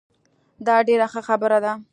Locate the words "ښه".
1.11-1.21